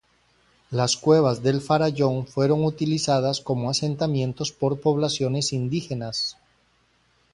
Las 0.71 0.97
cuevas 0.97 1.43
del 1.43 1.61
farallón 1.61 2.25
fueron 2.25 2.65
utilizadas 2.65 3.39
como 3.39 3.69
asentamientos 3.69 4.51
por 4.51 4.79
poblaciones 4.81 5.53
indígenas. 5.53 6.37